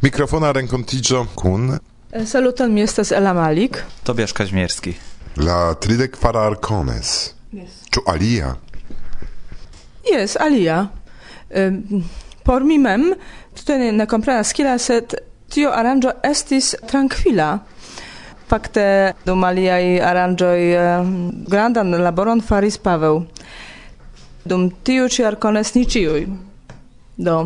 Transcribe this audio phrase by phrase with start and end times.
[0.00, 1.78] Mikrofona renkontigio kun...
[2.26, 3.78] Saluton, mi estas Ela Malik.
[4.04, 4.94] Tobiasz Kaźmierski.
[5.36, 7.34] La tridek para arcones.
[7.52, 7.82] Yes.
[7.92, 8.54] Ĉu alia?
[10.04, 10.86] Yes, alia.
[11.56, 12.04] Um,
[12.44, 13.14] por mi mem,
[13.56, 15.14] tute ne, ne komprenas kila, sed
[15.52, 17.58] tio aranjo estis tranquila.
[18.48, 18.86] Fakte
[19.24, 21.12] dum aliaj aranĝoj um,
[21.48, 23.22] grandan laboron faris Paweł.
[24.44, 26.26] Dum tiu ci arcones ni ciui.
[27.16, 27.36] Do,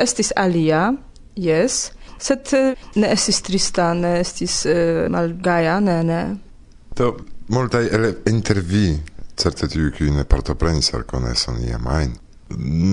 [0.00, 0.90] estis alia,
[1.36, 1.90] Yes.
[2.20, 6.22] Sed eh, ne estis trista, ne estis uh, malgaja, ne, ne.
[6.96, 7.14] Do,
[7.54, 8.98] multaj el intervi,
[9.40, 12.12] certe tiu, kiuj ne partoprenis arkoneson iam ajn,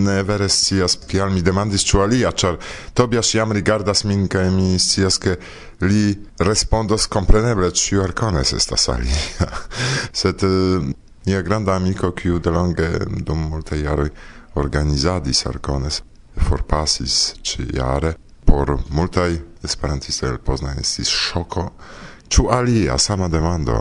[0.08, 2.60] ne vere scias kial mi demandis ĉu alia, ĉar
[2.96, 5.36] Tobias jam rigardas min kaj mi scias ke
[5.82, 6.14] li
[6.46, 9.50] respondos kompreneble ĉiu arkones estas alia.
[10.22, 10.88] Sed eh, uh,
[11.28, 12.88] nia granda amiko, kiu delonge
[13.28, 14.08] dum multaj jaroj
[14.56, 16.00] organizadis arcones
[16.48, 18.14] forpasis ĉi jare,
[18.48, 21.68] por multaj esperantistoj el Poznań estis ŝoko.
[22.32, 23.76] Ĉu alia sama demando?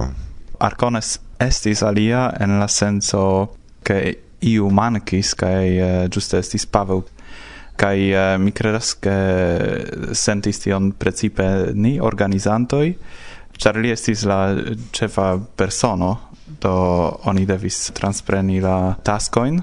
[0.59, 3.23] Arcones estis alia en la senso
[3.83, 7.05] che iu mancis kai uh, eh, giuste estis Pavel
[7.77, 9.17] kai uh, eh, mi credas ke
[10.13, 12.95] sentis tion precipe ni organizantoi
[13.57, 14.41] ĉar li estis la
[14.93, 16.11] ĉefa persono
[16.61, 16.75] do
[17.31, 19.63] oni devis transpreni la taskoin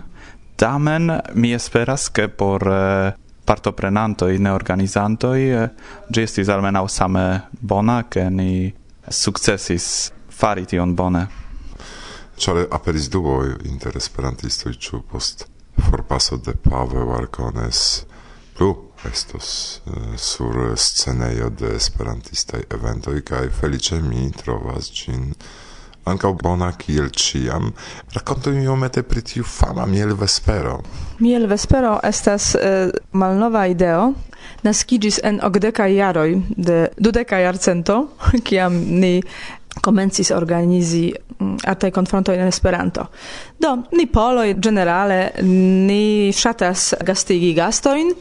[0.57, 5.69] tamen mi esperas ke por uh, partoprenantoj, ne organizantoj, ĝi eh,
[6.09, 7.25] gestis almenaŭ same
[7.61, 8.73] bona, ke ni
[9.09, 9.87] sukcesis
[10.31, 11.27] fari tion bone.
[12.39, 15.45] Ĉar aperis duo inter esperantistoj ĉu post
[15.89, 18.05] forpaso de Pavel Arcones
[18.57, 18.71] plu
[19.11, 25.33] estos uh, sur scenejo de esperantistaj eventoj kaj feliĉe mi trovas ĝin
[26.09, 27.71] ankaŭ bona kiel ĉiam.
[28.15, 30.79] Rakontu mi iomete pri tiu fama mielvespero.
[31.23, 34.11] Miel Vespero estas uh, malnova ideo,
[34.63, 37.99] naskiĝis en ogdeka jaroj de dudeka jarcento,
[38.47, 39.21] kiam ni
[39.81, 41.07] komencis organizi
[41.65, 43.07] artaj konfrontoj en Esperanto.
[43.59, 48.11] Do, ni poloj generale, ni ŝatas gastigi gastojn,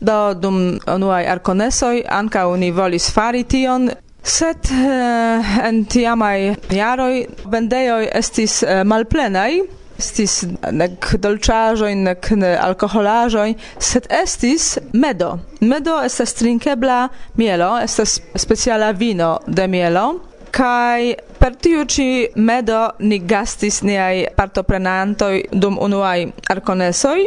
[0.00, 0.60] do dum
[0.94, 3.90] unuaj arkonesoj ankaŭ ni volis fari tion,
[4.22, 9.52] sed eh, en tiamaj jaroj vendejoj estis eh, malplenaj,
[9.98, 13.48] estis nek dolĉaĵoj nek ne alkoholaĵoj
[13.90, 15.34] sed estis medo.
[15.60, 17.00] Medo estas trinkebla
[17.36, 20.06] mielo estas speciala vino de mielo
[20.54, 26.18] kaj per tiu ĉi medo ni gastis niaj partoprenantoj dum unuaj
[26.54, 27.18] arkonesoj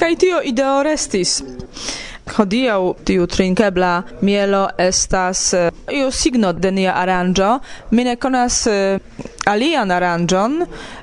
[0.00, 1.40] kaj tio ideo restis.
[2.30, 7.58] Hodiau tiu trinkebla mielo estas eh, io signo de nia aranjo
[7.90, 8.98] mi ne konas eh,
[9.46, 10.60] alian aranĝon,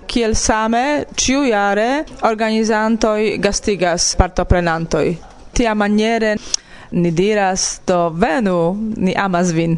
[0.07, 5.07] kiel same ĉiujare organizantoj gastigas partoprenantoj.
[5.53, 6.35] Tia maniere
[6.91, 8.57] ni diras do venu,
[8.97, 9.77] ni amas vin.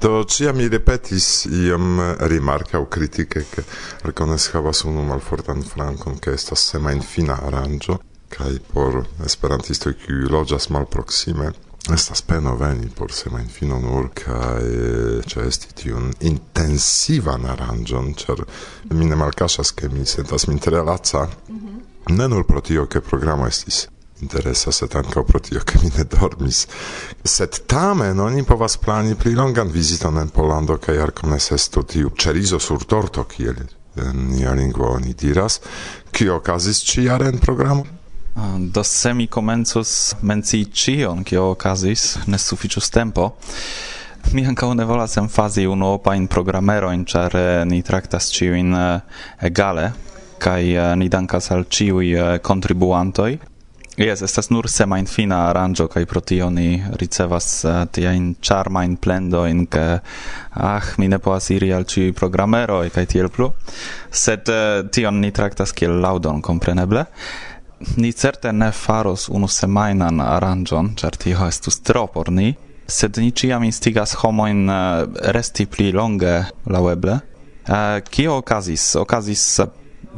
[0.00, 3.64] Do ciam mi repetis iam rimarca o critice che
[4.02, 7.98] recones havas unu malfortan francon che estas semain fina aranĝo
[8.30, 11.52] kaj por esperantistoj kiuj loĝas malproksime
[11.88, 18.44] Estas peno veni por semain fino nur cae cesti tiun intensivan arangion, cer
[18.90, 22.16] mi ne malcasas che mi sentas min tre laca, mm -hmm.
[22.16, 23.88] ne nur pro tio che programo estis
[24.20, 26.66] interesa sed ankaŭ pro tio ke mi ne dormis.
[27.24, 32.84] Sed tamen oni povas plani pli longan viziton en Pollando kaj arkomnesestu tiu ĉerizo sur
[32.84, 33.62] torto kiel
[33.96, 35.60] en nia lingvo oni diras,
[36.12, 37.99] kio okazis ĉi jare en programo.
[38.34, 43.36] Do se mi comenzus menci cion, cio ocasis, ne sufficius tempo,
[44.32, 49.00] mi ancao ne volas enfasi unuopain programeroin, char eh, ni tractas ciuin eh,
[49.40, 49.92] egale,
[50.38, 53.38] kai eh, ni dankas al ciui contribuantoi.
[54.00, 59.66] Yes, estas nur semain fina aranjo, kai pro tio ni ricevas uh, in plendo, in
[59.66, 60.00] ke
[60.54, 63.52] ach, mi ne poas iri al ciui programeroi, kai tiel plu.
[64.10, 67.04] Sed uh, tion ni tractas kiel laudon, compreneble
[67.96, 72.54] ni certe ne faros unu semainan aranĝon, ĉar tio estus tro por ni,
[72.90, 76.36] sed ni ĉiam instigas homojn eh, resti pli longe
[76.66, 77.18] laŭeble.
[77.66, 78.94] Eh, kio okazis?
[79.00, 79.76] Okazis eh,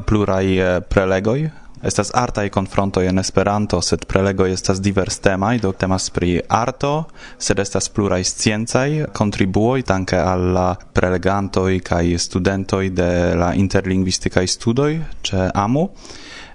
[0.09, 0.47] pluraj
[0.89, 1.51] prelegoj
[1.83, 7.09] Estas artaj konfronto en Esperanto, sed prelego estas divers temaj, do temas pri arto,
[7.43, 14.93] sed estas pluraj sciencaj kontribuoj danke al la prelegantoj kaj studentoj de la interlingvistikaj studoj
[15.27, 15.89] ĉe AMU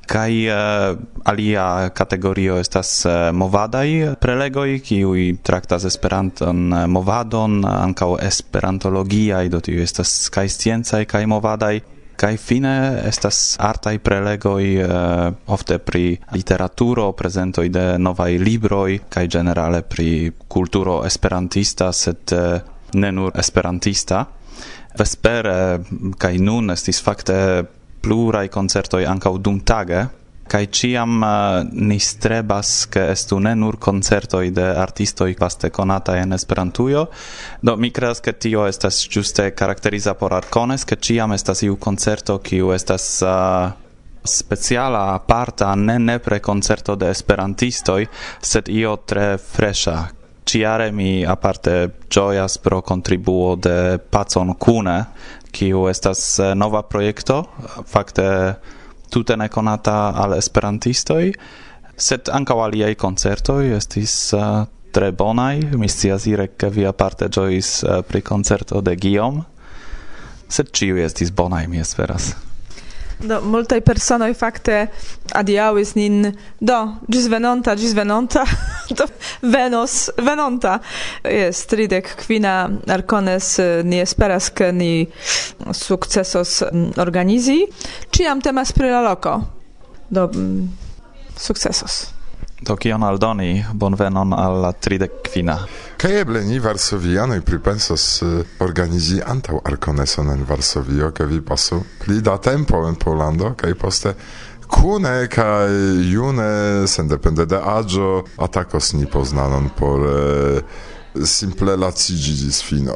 [0.07, 7.59] kai uh, eh, alia kategorio estas eh, uh, movadai prelegoi kiui traktas esperanton uh, movadon
[7.67, 11.75] ankaŭ esperantologiaj do tiu estas kaj sciencaj kaj movadai
[12.17, 12.73] kai fine
[13.05, 21.03] estas artaj prelegoi uh, ofte pri literaturo prezento de novaj libroj kaj generale pri kulturo
[21.05, 24.25] esperantista sed uh, ne nur esperantista.
[24.97, 25.79] Vespere
[26.17, 27.37] kai nun estis fakte
[28.07, 30.05] plurai concertoi ancau dumtage,
[30.47, 36.31] kai ciam uh, ni strebas ke estu ne nur concertoi de artistoi vaste conata en
[36.31, 37.09] Esperantujo.
[37.59, 42.39] Do mi creas ke tio estas juste karakteriza por Arcones ke ciam estas iu concerto
[42.39, 43.73] kiu estas uh,
[44.23, 48.07] speciala aparta ne nepre concerto de esperantistoj
[48.39, 50.05] sed io tre fresha
[50.47, 55.05] ciare mi aparte gioias pro contribuo de Pacon Cune,
[55.51, 57.43] kiu estas eh, nova projekto,
[57.87, 58.55] fakte
[59.09, 61.31] tute nekonata al esperantistoj,
[61.97, 65.61] sed ankaŭ aliaj koncertoj estis eh, tre bonaj.
[65.77, 69.45] Mi scias, ire, ke via parte ĝojis eh, pri koncerto de Guillaume,
[70.49, 72.35] sed ĉiuj estis bonaj, mi esperas.
[73.17, 74.87] Do, multaj personoj fakte
[75.33, 76.77] adiałis nin do,
[77.09, 78.43] gis venonta, gis venonta,
[78.97, 79.07] do,
[79.41, 80.79] venos, venonta.
[81.23, 85.07] Jest, tridek kvina arcones ni esperas, ke ni
[85.73, 86.61] sukcesos
[86.97, 87.63] organizi.
[88.13, 89.39] Ciam temas pri la loco.
[90.09, 90.29] Do,
[91.37, 92.16] sukcesos.
[92.61, 95.59] Do kion aldoni bonvenon al la tridek kvina.
[96.01, 98.23] Kaj eble ni varsovianoj pripensas
[98.65, 104.15] organizi antaŭ arkoneson en Varsovio, ke vi pasu pli da tempo en Pollando kaj poste
[104.67, 105.69] Kune kaj
[106.11, 110.03] june sendepende de aĝo atakos ni poznanon por
[111.23, 112.93] simple lacigi dis fino.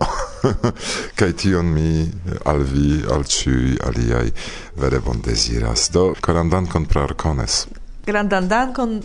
[1.19, 2.11] Kaj tion mi
[2.45, 4.27] al vi, al ĉiuj aliaj
[4.77, 5.89] vere bondeziras.
[5.93, 7.65] Do korandankon pro arkones.
[8.05, 8.99] Grandan dankon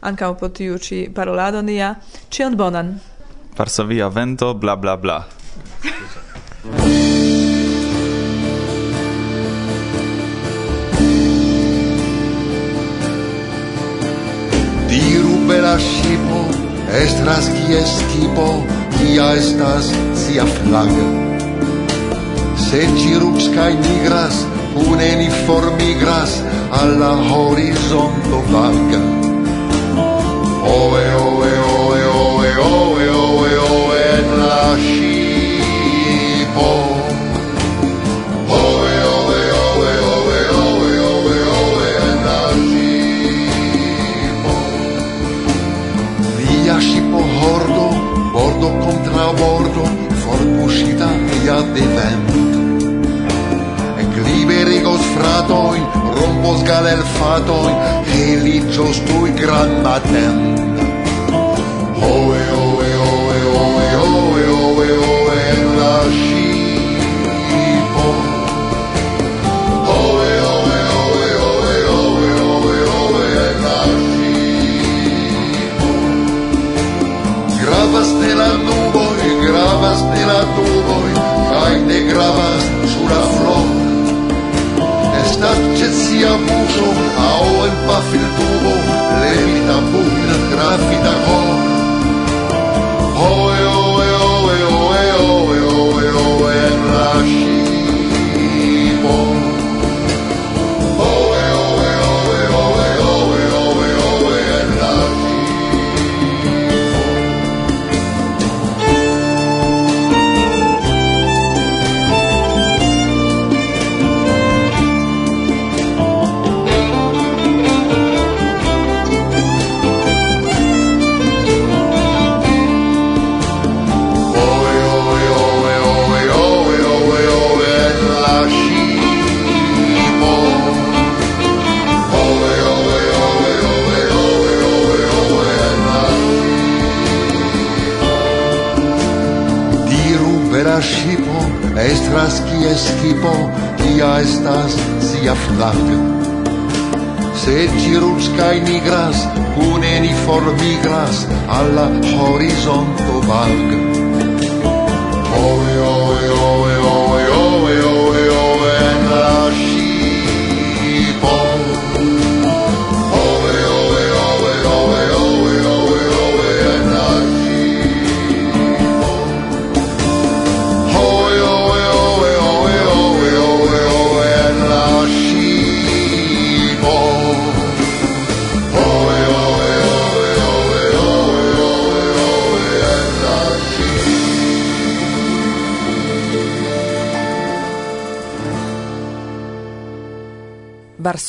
[0.00, 1.94] ankaŭ po tiu ĉi parolado nia.
[2.30, 2.98] Ĉion bonan.
[3.58, 5.18] Varsovia vento bla bla bla.
[14.90, 16.40] Diru bela la ŝipo
[17.02, 18.46] estras kies tipo
[18.98, 19.92] kia estas
[20.22, 21.08] sia flaga
[22.70, 24.44] Se cirux kaj nigras,
[24.86, 26.36] une ni formigras
[26.70, 29.19] alla horizonto vaga.
[30.72, 36.68] Ove, ove, ove, ove, ove, ove, ove, en la scipo.
[38.46, 44.52] Ove, ove, ove, ove, ove, ove, ove, en la scipo.
[46.36, 47.84] Via scipo hordo,
[48.32, 49.82] bordo contra bordo,
[50.22, 52.38] forbuscita via de vento.
[53.98, 55.02] E gliberi cos
[56.40, 57.72] rompos galel fatoj
[58.08, 60.38] heliĝos tuj grandmaten.
[62.00, 62.29] Oh,
[86.10, 88.74] si abuso Ao empaffi il tubo
[89.20, 91.46] Levita pugna, grafita con.
[93.14, 93.49] Poi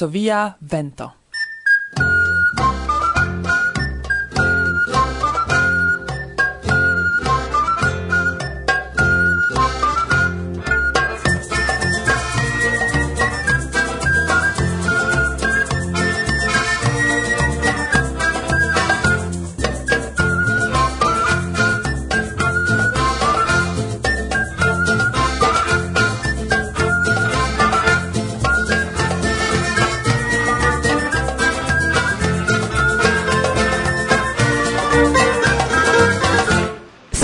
[0.02, 1.21] varsovia vento.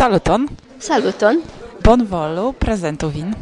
[0.07, 0.47] Saluton.
[0.79, 1.41] Saluton.
[1.83, 3.33] Bonvolu, prezentu vin.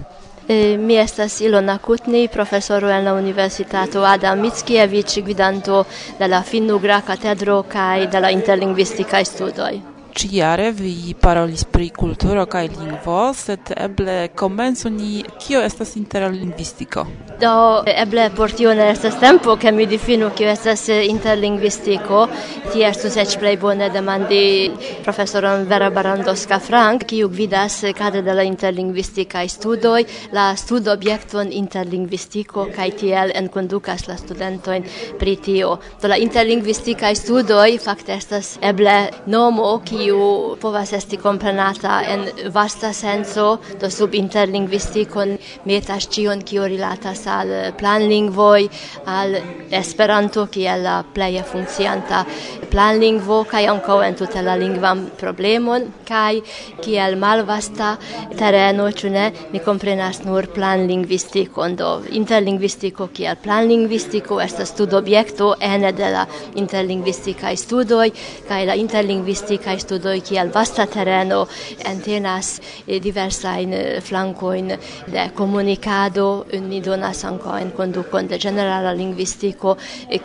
[0.82, 5.86] Mi estas Ilona Kutni, profesoro en la Universitato Adam Mickiewicz, gvidanto
[6.18, 12.70] de la Finnugra Katedro kaj de la Interlingvistikaj Studoj ciare vi parolis pri kulturo kaj
[12.78, 17.06] lingvo, sed eble komencu ni kio estas interlingvistiko.
[17.42, 22.28] Do eble por tio ne estas tempo ke mi difinu kio estas interlingvistiko,
[22.66, 24.72] Ti estus eĉ plej bone demandi
[25.06, 30.02] profesoron Vera Barandoska Frank, kiu gvidas kadre de la interlingvistikaj studoj
[30.34, 34.88] la studobjekton interlingvistiko kaj tiel enkondukas la studentojn
[35.20, 35.76] pri tio.
[36.02, 38.98] Do la interlingvistikaj studoj fakte estas eble
[39.32, 45.34] nomo kiu kiu povas esti komprenata en vasta senso, do sub interlingvistikon
[45.66, 48.68] metas ĉion kiu rilatas al planlingvoj,
[49.10, 49.40] al
[49.76, 52.22] Esperanto kiel la pleje funkcianta
[52.70, 56.42] planlingvo kaj ankaŭ en tute la lingvan problemon kaj
[56.86, 57.96] kiel malvasta
[58.38, 66.14] tereno, ĉu ne, ni komprenas nur planlingvistikon, do interlingvistiko kiel planlingvistiko estas studobjekto ene de
[66.14, 66.28] la
[66.62, 68.12] interlingvistikaj studoj
[68.46, 71.46] kaj la interlingvistikaj studoj studoj kiel vasta tereno
[71.88, 74.74] entenas eh, diversajn eh, flankojn
[75.08, 79.75] de komunikado, eh, ni donas ankaŭ en kondukon de ĝenerala lingvistiko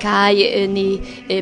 [0.01, 0.35] kaj
[0.69, 0.87] ni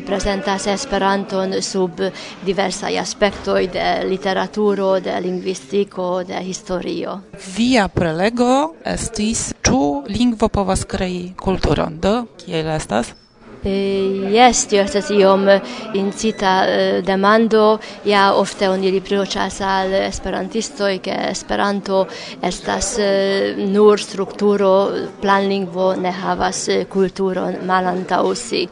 [0.05, 2.01] prezentas Esperanton sub
[2.45, 7.19] diversaj aspektoj de literaturo, de lingvistiko, de historio.
[7.55, 13.15] Via prelego estis ĉu lingvo povas krei kulturon, do kiel estas?
[13.59, 15.59] Jes, tio estas iom eh,
[15.99, 22.05] incita eh, demando, ja ofte oni riproĉas al esperantistoj, ke Esperanto
[22.41, 24.71] estas eh, nur strukturo,
[25.19, 28.63] planlingvo ne havas kulturon malantaŭ si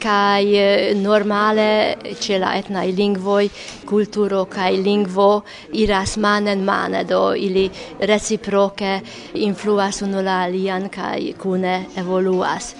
[0.00, 3.50] kai normale ce la etnai lingvoi
[3.84, 5.42] kulturo kai lingvo
[5.76, 7.66] iras manen mane do ili
[8.00, 9.00] reciproke
[9.34, 12.74] influas unu la alian kai kune evoluas.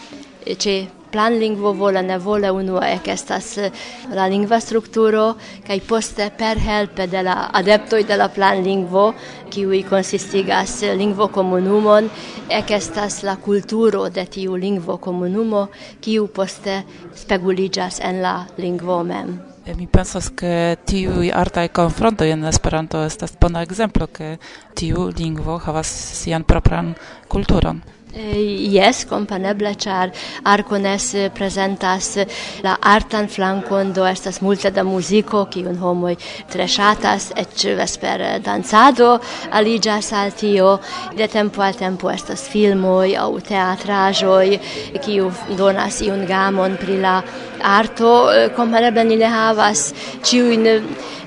[0.56, 3.70] Ce planlingvo vola ne vola unua ekestas eh,
[4.14, 5.34] la lingva strukturo
[5.66, 9.12] kaj poste per helpe de la adeptoj de la planlingvo
[9.50, 15.68] kiu konsistigas lingvo komunumon eh, ekestas la kulturo de tiu lingvo komunumo
[16.00, 16.82] kiu poste
[17.14, 19.38] speguliĝas en la lingvo mem.
[19.76, 24.36] Mi pensas ke tiu artaj konfronto en Esperanto estas bona ekzemplo ke
[24.74, 25.86] tiu lingvo havas
[26.20, 26.94] sian propran
[27.28, 27.82] kulturon.
[28.12, 30.10] Eh, yes, compreneble, char
[30.42, 32.18] Arcones presentas
[32.60, 36.16] la artan flancon, do estas multe da musico, un homoi
[36.50, 39.20] tre shatas, eĉ vesper dancado
[39.52, 40.80] aliĝas al tio,
[41.16, 44.58] de tempo al tempo estas filmoi au teatrajoi,
[45.00, 47.22] kiu donas iun gamon pri la
[47.62, 48.32] arto.
[48.32, 50.66] Eh, compreneble, ni ne havas ciuin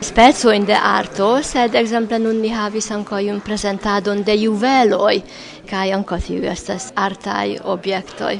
[0.03, 5.23] spezoin de arto, sed exemple, nun ni havis anco iun presentadon de juveloi,
[5.69, 8.37] kai anko tiu estas artai objektoj.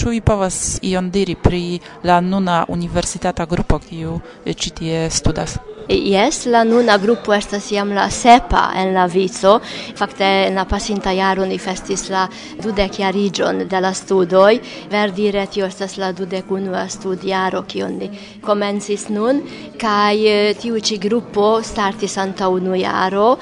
[0.00, 5.58] Ĉu vi povas ion diri pri la nuna universitata grupo kiu eh, ĉi tie studas?
[5.90, 9.56] Jes, la nuna grupo estas jam la sepa en la vico.
[9.98, 12.28] Fakte en la pasinta jaro ni festis la
[12.62, 14.60] dudek jariĝon de la studoj.
[14.90, 18.10] Verdire tio estas la dudek unua studjaro kion ni
[18.40, 19.42] komencis nun
[19.80, 23.34] kaj eh, tiu ĉi grupo startis antaŭ unu jaro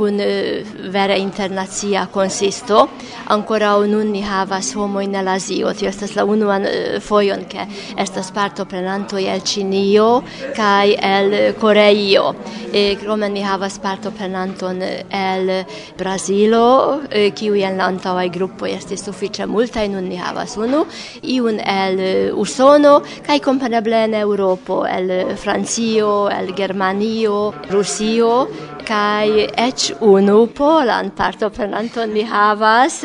[0.00, 2.88] kun eh, vera internacia consisto.
[3.30, 5.72] ancora nun ni havas homojn el Azio.
[5.74, 7.66] Tio estas la unuan eh, fojon, ke
[7.96, 10.08] estas partoprenantoj el Ĉinio
[10.56, 12.34] kaj el Koreio.
[12.72, 15.52] E, krome ni havas partoprenanton eh, el
[15.98, 17.02] Brazilo,
[17.34, 20.84] kiu en la antaŭaj grupoj estis sufiĉe multaj, nun ni havas unu,
[21.22, 22.02] iun el
[22.40, 28.46] Usono kaj kompreneble en Eŭropo, el Francio, el Germanio, Rusio
[28.90, 33.04] kaj eĉ unu polan partoprenanton mi havas,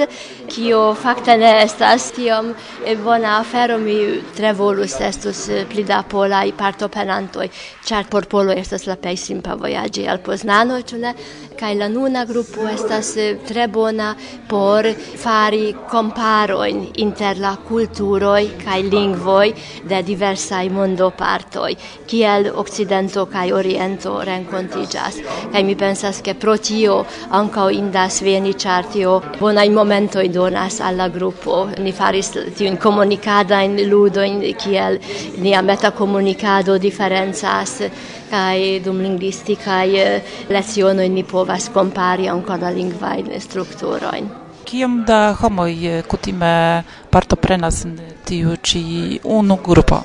[0.50, 2.54] kio fakte ne estas tiom
[3.04, 3.98] bona afero, mi
[4.36, 7.50] tre volus estus pli da polaj partoprenantoj,
[7.86, 11.14] ĉar por polo estas la plej simpa vojaĝi al Poznano, ĉu ne?
[11.56, 13.14] Kaj la nuna grupo estas
[13.48, 14.10] tre bona
[14.50, 14.90] por
[15.22, 19.54] fari komparojn inter la kulturoj kaj lingvoj
[19.88, 21.72] de diversaj mondopartoj,
[22.12, 25.22] kiel Okcidento kaj Oriento renkontiĝas.
[25.54, 26.98] Kaj mi pensas, ke pro tio
[27.32, 31.66] ankaŭ indas veni, ĉar tio bonaj momentoj donas al la grupo.
[31.80, 35.00] Ni faris tiun komunikadajn ludojn kiel
[35.44, 37.80] nia metakomunikado diferencas
[38.30, 44.30] kai dum linguistica e eh, lezione ni povas kompari ankaŭ la lingvajn strukturojn.
[44.66, 48.84] Kiom da homoj eh, kutime partoprenas en tiu ĉi
[49.24, 50.02] unu grupo?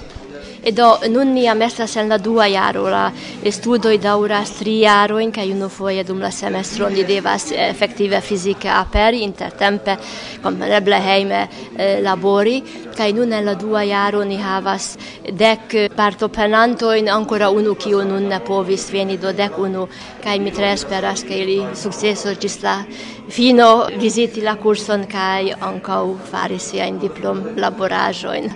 [0.63, 3.07] Edo nun ni jam estas en la dua jaro, la
[3.51, 9.23] studoj daŭras tri jarojn uno unufoje dum la semestro oni devas eh, efektive fizike aperi,
[9.23, 9.97] intertempe
[10.43, 12.63] kompreneble heime eh, labori.
[12.97, 14.99] Kai nun en la dua jaro ni havas
[15.33, 19.89] dek partoprenantojn ancora unu kiu nun ne povis veni do dek unu.
[20.23, 22.83] Kaj mi tre speras ke ili sukcesos ĝis la
[23.31, 28.51] fino viziti la kurson kai ankaŭ fari siajn diplom laboraĵojn.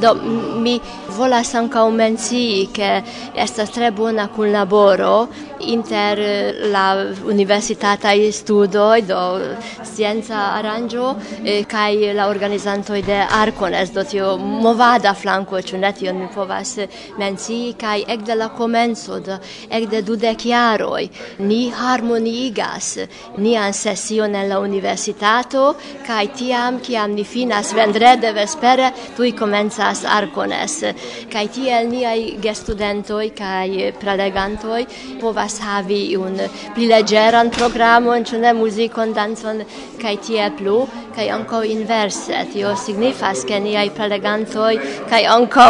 [0.00, 0.14] Do
[0.64, 0.74] mi
[1.16, 2.88] volas ankaŭ mencii, ke
[3.46, 5.26] estas tre bona kunlaboro
[5.72, 9.40] inter eh, la universitata studo do
[9.84, 16.18] scienza aranĝo eh, kaj la organizantoj de Arcones do tio movada flanko ĉu ne tion
[16.18, 16.78] mi povas
[17.18, 19.38] mencii kaj ekde la komenco de
[19.70, 22.98] ekde dudek jaroj ni harmonigas
[23.38, 25.74] nian sesion en la universitato
[26.06, 30.78] kaj tiam kiam ni finas vendrede vespere tuj komencas Arcones.
[31.32, 34.84] Kai tiel niaj gestudentoi kai prelegantoi
[35.20, 36.36] povas povas havi un
[36.74, 39.62] pli legeran programon, ĉu ne muzikon, dancon
[40.00, 44.72] kaj tiel plu kai anko inverse tio signifas ke niaj prelegantoj
[45.10, 45.66] kai anko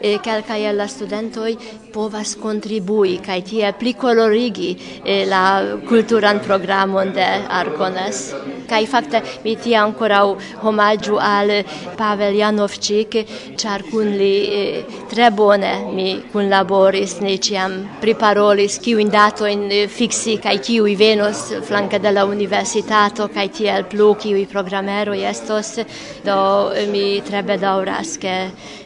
[0.00, 1.52] eh, kelkaj el la studentoj
[1.92, 4.70] povas kontribui kai tie pli kolorigi
[5.04, 5.42] eh, la
[5.88, 7.26] kulturan programon de
[7.60, 8.22] Arkones
[8.70, 10.22] kai fakte mi tie ancora
[10.64, 11.52] homaĝu al
[11.98, 13.18] Pavel Janovčik
[13.56, 20.56] char kun li eh, tre bone mi kunlaboris ne ciam priparolis kiujn datojn fiksi kaj
[20.70, 25.78] kiuj venos flanke de la universitato ti el plu kiuj program kameroj estos,
[26.24, 28.34] do mi tre bedaŭras, ke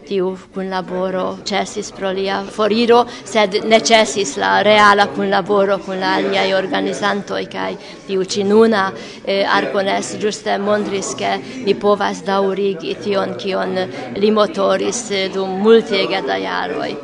[0.09, 6.47] tiu kunlaboro ĉesis pro lia foriro, sed ne ĉesis la reala kunlaboro kun la aliaj
[6.57, 7.75] organizantoj kaj
[8.07, 8.87] tiu ĉi nuna
[9.27, 11.37] eh, Arkones ĝuste montris, ke
[11.67, 13.77] ni povas daŭrigi tion, kion
[14.17, 16.95] li motoris dum multege da jaroj.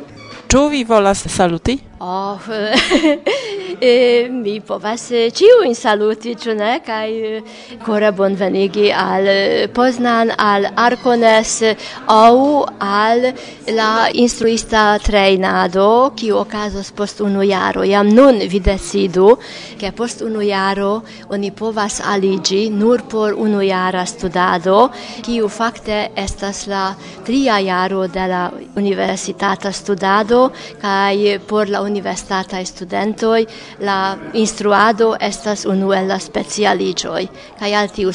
[0.49, 1.77] Ĉu vi volas saluti?
[1.99, 2.39] Oh,
[3.81, 6.75] e, mi povas eh, ciuin saluti, ciu ne?
[6.85, 11.63] Kaj eh, kore bonvenigi al eh, Poznan, al Arcones,
[12.05, 13.25] au al
[13.73, 17.81] la instruista treinado, kiu okazos post unu jaro.
[17.81, 19.33] Jam nun vi decidu,
[19.81, 21.01] ke post unu jaro
[21.33, 24.91] oni povas aligi nur por unu jara studado,
[25.25, 26.91] kiu fakte estas la
[27.25, 33.45] tria jaro de la universitata studado kaj por la universitataj studentoi
[33.79, 37.27] la instruado estas unu el la specialigioi,
[37.59, 38.11] kaj al tiu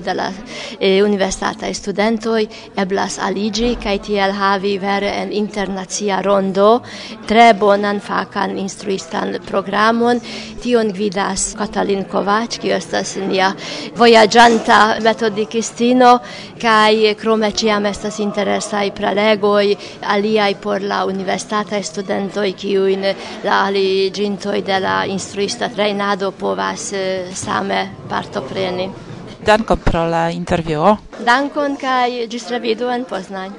[0.00, 0.30] de la
[0.80, 6.82] eh, universitataj studentoi eblas aligi, kaj tiel havi vere en internacia rondo
[7.26, 10.20] tre bonan fakan instruistan programon.
[10.62, 13.52] Tion gvidas Katalin Kovac kiu estas nia
[13.98, 16.18] vojaĝanta metodikistino
[16.62, 19.74] kaj krome ciam estas interesaj prelegoj
[20.14, 23.04] aliaj por la universitataj studentoj kiu kiujn
[23.46, 28.88] la aliĝintoj de la instruista trejnado povas eh, same partopreni.
[29.46, 30.96] Dankon pro la intervjuo.
[31.26, 33.54] Dankon kaj ĝis revido en Poznań.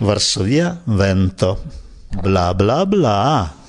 [0.00, 1.56] Varsovia vento.
[2.22, 3.65] Bla bla bla.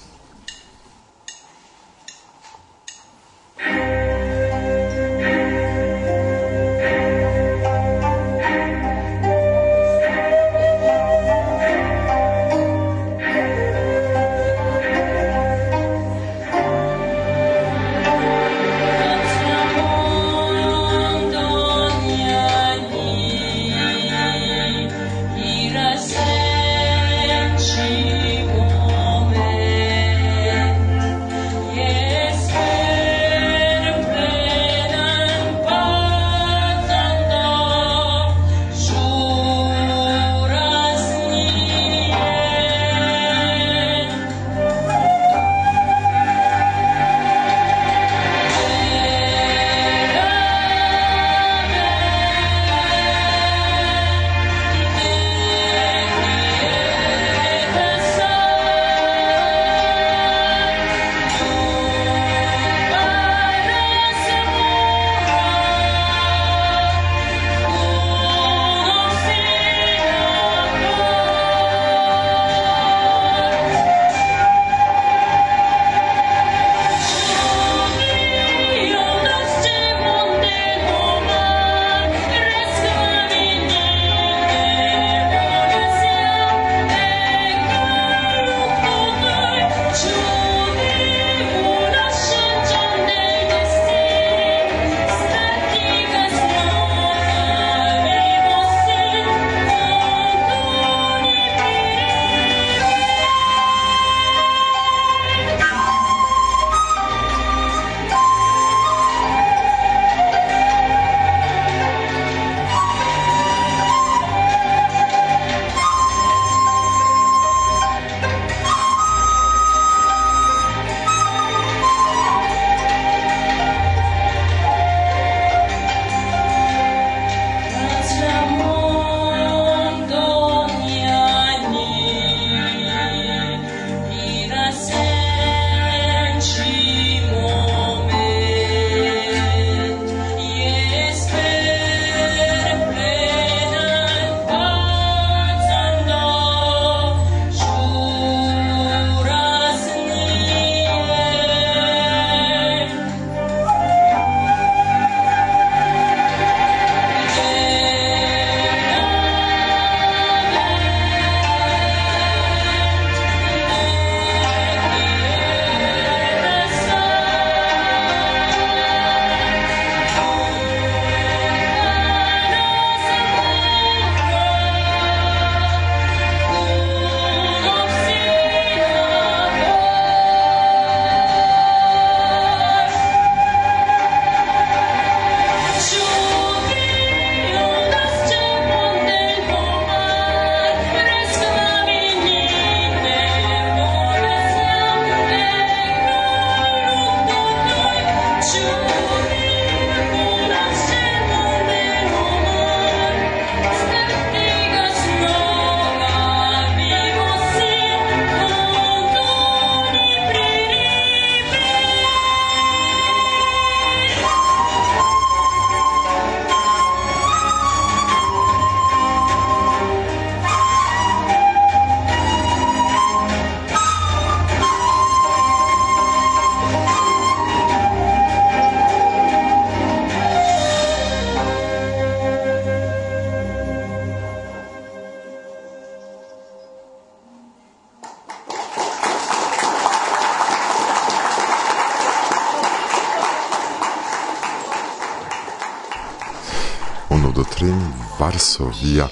[247.58, 249.10] Katrin Varsovia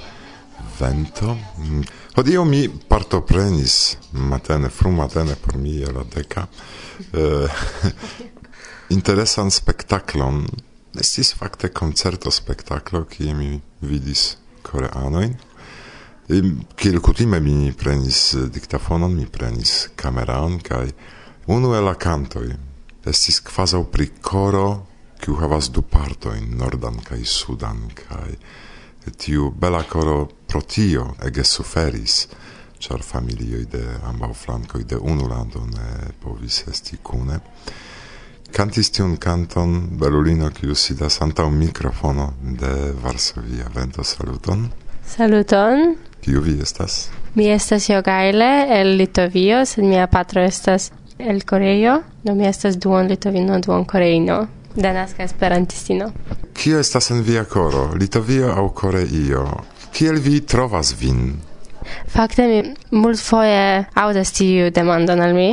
[0.79, 1.37] vento.
[1.57, 1.81] Mm.
[2.15, 6.47] Hodio mi partoprenis matene, frumatene por mi la deca.
[7.11, 7.49] eh,
[8.97, 10.45] interesan spektaklon.
[10.93, 15.33] Estis fakte koncerto spektaklo, kie mi vidis koreanoin.
[16.75, 20.91] Kiel kutime mi prenis diktafonon, mi prenis kameraon, kaj
[21.47, 22.51] unu el la kantoj
[23.09, 24.85] estis kvazaŭ pri koro
[25.25, 28.35] kiu havas du partojn nordan kaj sudan kaj
[29.17, 32.27] tiu bela koro pro tio ege suferis
[32.79, 37.39] ĉar familio de ambau flankoj de unu lando ne povis esti cune
[38.57, 43.65] cantis tiun canton belulino kiu sidas antaŭ mikrofono de Varsovia.
[43.75, 44.69] Vento saluton.
[45.15, 45.95] Saluton.
[46.21, 47.09] Kiu vi estas?
[47.35, 53.07] Mi estas Jogaile el Litovio sed mia patro estas el coreio no mi estas duon
[53.07, 56.11] litovino duon coreino Danaska esperantistino.
[56.53, 59.45] Kio estas en via koro, Litovio aŭ Koreio?
[59.95, 61.33] Kiel vi trovas vin?
[62.09, 62.61] Fakte mi
[62.91, 65.51] multfoje aŭdas tiu demandon al mi,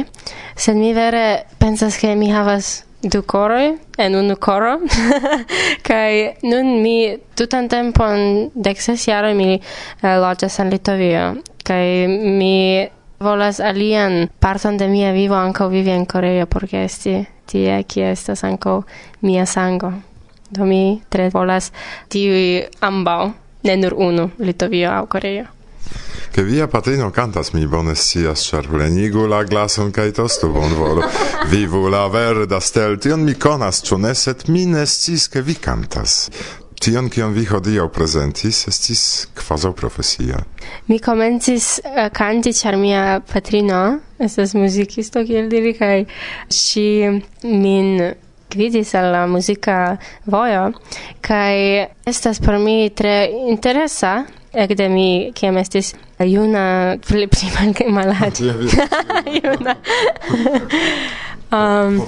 [0.56, 4.78] sed mi vere pensas ke mi havas du coroi en unu coro
[5.88, 11.24] kai nun mi tutan tempon dek ses jaroj mi eh, loĝas en Litovio
[11.66, 12.87] kaj mi
[13.22, 18.45] volas alian parton de mia vivo ankaŭ vivi en Koreio por esti tie, kie estas
[18.49, 18.81] ankaŭ
[19.29, 19.93] mia sango.
[20.53, 21.71] Do mi tre volas
[22.12, 23.21] tiuj ambaŭ,
[23.69, 25.49] ne nur unu, Litovio aŭ Koreio.
[26.33, 31.05] Ke via patrino cantas mi bone scias, char plenigu la glason kaj tostu bonvolu.
[31.53, 36.31] Vivu la verda stel, tion mi konas, ĉu ne, sed mi ne sciis, vi cantas.
[36.83, 39.03] Tion, kion vi hodiaŭ prezentis, estis
[39.38, 40.40] kvazaŭ profesia.
[40.90, 46.01] Mi komencis uh, kanti, ĉar mia patrino estas muzikisto, kiel diri, kaj
[46.51, 46.88] ŝi
[47.47, 47.92] min
[48.51, 49.77] gvidis al la muzika
[50.27, 50.73] vojo,
[51.23, 58.59] kaj estas por mi tre interesa, ekde mi, kiam estis juna, pli, pli malaĝa,
[59.38, 59.79] juna.
[61.62, 62.03] um,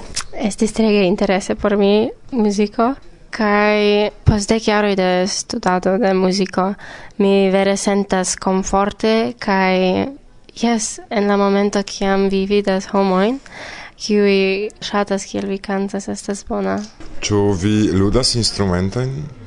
[0.50, 2.96] estis tre interese por mi muziko,
[3.34, 6.74] Kai post dec jaroi de studado de musico
[7.18, 10.06] mi vere sentas conforte kai
[10.54, 13.40] yes en la momento kiam vi vidas homoin
[13.98, 16.78] qui shatas kiel vi cantas estas bona
[17.20, 19.43] Ĉu vi ludas instrumentojn?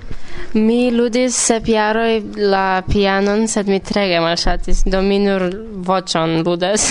[0.53, 5.49] Mi ludis sep jaroj la pianon, sed mi trege malŝatis, do mi nur
[5.87, 6.87] voĉon ludas.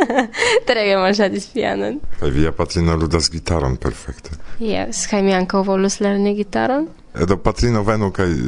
[0.68, 2.00] trege malŝatis pianon.
[2.20, 4.38] Kaj via patrino ludas gitaron perfekte.
[4.60, 6.88] Yes, kaj mi ankaŭ volus lerni gitaron.
[7.14, 8.38] Eh, do patrino venu kaj eh,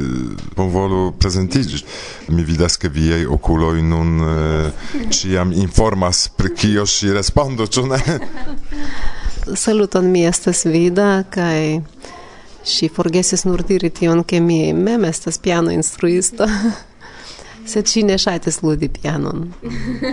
[0.55, 1.83] bonvolu prezentiĝi.
[2.27, 8.01] Mi vidas ke viaj okuloj nun eh, ĉiam informas pri kio ŝi respondo, ĉu ne?
[9.55, 11.81] Saluton, mi estas Vida kaj
[12.63, 16.47] Si forgesis nur diri tion, ke mi mem estas piano instruisto,
[17.71, 19.49] sed si ne ŝajtis ludi pianon.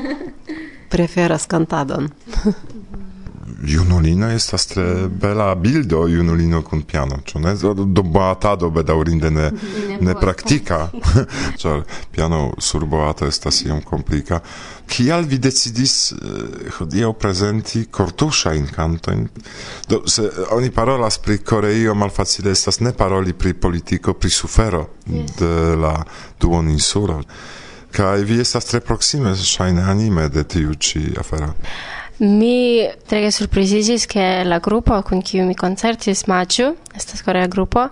[0.93, 2.11] Preferas kantadon.
[3.63, 7.55] junulino estas tre bela bildo junulino kun piano, ĉu ne?
[7.87, 9.51] Do boatado bedaŭrinde ne
[10.01, 10.89] ne praktika,
[11.61, 14.41] ĉar piano sur boato estas iom komplika.
[14.87, 19.27] Kial vi decidis eh, hodiaŭ prezenti kortuŝajn kantojn?
[19.89, 25.77] Do se oni parolas pri Koreio malfacile estas ne paroli pri politiko, pri sufero de
[25.77, 25.97] la
[26.41, 27.23] duoninsulo.
[27.97, 31.55] Kaj vi estas tre proksime ŝajne anime de tiu ĉi afero.
[32.19, 37.91] Mi trege surprizigis che la gruppo con cui mi concertis Machu, estas scorea gruppo,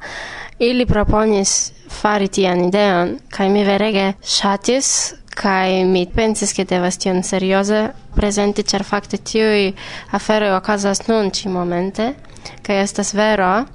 [0.57, 7.23] ili proponis fari tian ideon, kai mi verege shatis, kai mi pensis che devas tion
[7.23, 9.75] serioze presenti, cer fakte tiui
[10.11, 12.15] aferoi okazas nun ci momente,
[12.63, 13.67] kai estas vero,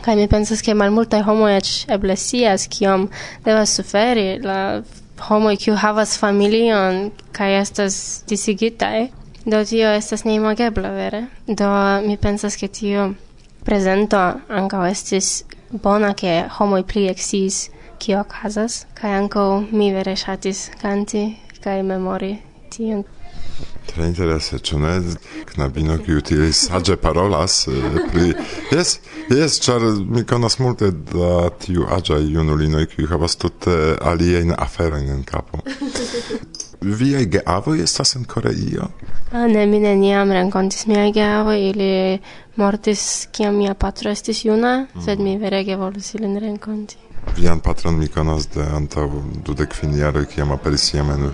[0.00, 3.08] kai mi pensas che malmultaj homoj eĉ eble scias kiom
[3.42, 4.82] devas suferi la
[5.26, 7.98] homoj kiu havas familion kaj estas
[8.30, 9.21] disigitaj.
[9.44, 11.26] Do tio estas neimagebla, vere?
[11.46, 11.68] Do
[12.06, 13.08] mi pensas ke tio
[13.66, 15.30] prezento ankaŭ estis
[15.82, 17.58] bona ke homoj pli eksciis
[17.98, 21.24] kio okazas kaj ankaŭ mi vere ŝatis kanti
[21.64, 22.36] kaj memori
[22.70, 23.02] tion.
[23.90, 24.94] Tre interese, ĉu ne
[25.50, 28.32] knabino kiu tiel saĝe parolas eh, pri...
[28.70, 28.96] Jes,
[29.30, 33.78] jes, ĉar mi konas multe da tiu aĝaj junulinoj kiuj havas tute
[34.12, 35.62] aliajn aferojn en kapo.
[36.82, 38.88] Viaj geavoj estas en Koreio?
[39.30, 42.18] Ah, ne, mi neniam renkontis miaj geavoj, ili
[42.56, 45.04] mortis kiam mia patro estis juna, mm.
[45.04, 47.11] sed mi verege volus ilin renkonti.
[47.36, 49.06] Vian patron mi konas de antaŭ
[49.46, 51.30] dudek kvin jaroj, kiam aperis jam en,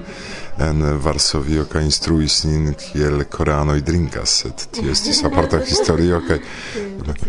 [0.63, 6.39] en Varsovio kaj instruis nin kiel koreanoj drinkas, sed tio estis aparta historio kaj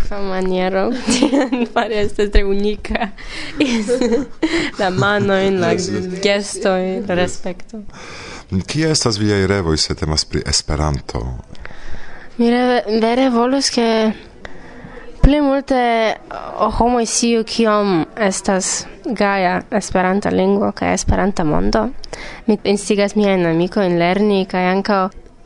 [0.10, 0.90] fa maniero
[1.74, 3.10] fare estas tre unika
[4.80, 5.74] la manojn, la
[6.24, 7.84] gestoj, la respekto.
[8.68, 11.22] Kie estas viaj revoj se temas pri Esperanto?
[12.38, 13.86] Mi re, vere volus ke
[15.30, 16.16] Pli multe eh,
[16.74, 21.84] homoj siu kiom estas gaja Esperanta lingvo kaj Esperanta mondo.
[22.48, 25.04] Mi instigas miajn amikojn lerni kaj ankaŭ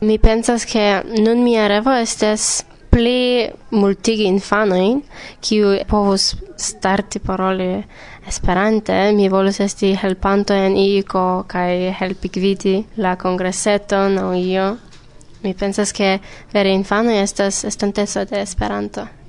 [0.08, 0.86] mi pensas ke
[1.26, 2.64] nun mia revo estas
[2.96, 5.02] pli multigi infanojn
[5.44, 7.68] kiu povus starti paroli
[8.28, 8.96] Esperante.
[9.12, 14.70] Mi volus esti helpanto en iko kaj helpi gvidi la kongreseton aŭ io.
[15.44, 16.14] Mi pensas ke
[16.56, 19.23] vere infanoj estas estonteco de Esperanto.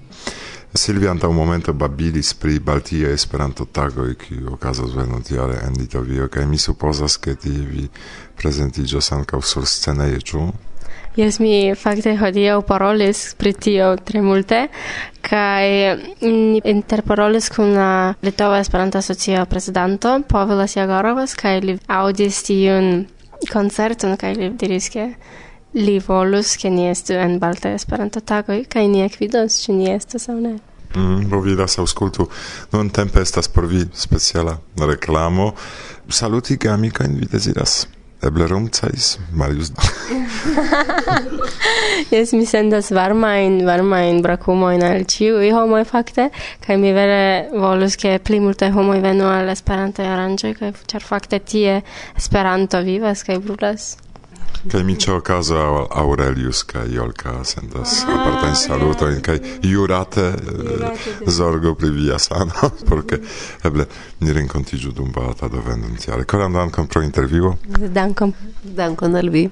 [0.76, 6.46] Silvia anta un momento babilis pri Baltia Esperanto tagoj ki okazos venontjare en Litovio kaj
[6.50, 7.84] mi supozas ke tiuj
[8.34, 10.42] prezentiĝos ankaŭ sur sceneje, ĉu?
[11.14, 14.64] Jes, mi fakte hodiaŭ parolis pri tio tre multe
[15.22, 15.94] kaj
[16.26, 17.92] ni interparolis kun la
[18.26, 23.06] Litova Esperanto Asocio prezidanto Povilas Jagorovas kaj li aŭdis tiun
[23.52, 25.12] koncerton kaj li diris ke
[25.74, 30.28] li volus che ni estu en balta esperanto tagoj kaj ni ekvidos ĉu ni estas
[30.28, 30.54] aŭ ne.
[30.94, 32.28] Mm, bo vidas aŭskultu.
[32.72, 35.52] Nun tempe estas por vi speciala reklamo.
[36.08, 37.86] Saluti amikojn vi deziras.
[38.24, 39.72] Eble rumcais Marius.
[42.14, 46.30] Jes mi sendas varmain, varmain brakumoin al ciui homoi fakte
[46.64, 51.42] kai mi vere volus ke pli multe homoj venu al Esperanto aranĝoj kaj ĉar fakte
[51.42, 51.82] tie
[52.16, 54.03] Esperanto vivas kaj brulas.
[54.70, 61.90] Kaj mi ĉe okazo Aurelius kaj Jolka sendas apartajn salutojn kaj jurate eh, zorgo pri
[61.90, 63.20] via sano, porque
[63.64, 63.86] eble
[64.20, 66.24] ni renkontiĝu dum balata do venontiare.
[66.24, 67.56] Koran dankon pro intervjuo.
[67.78, 69.48] Dankon, dankon al vi.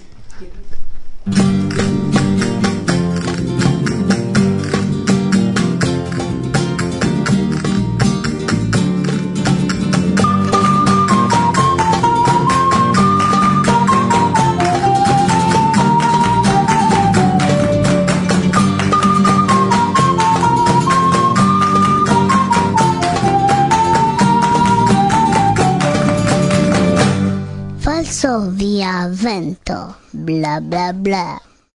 [29.09, 31.52] vento, bla bla bla.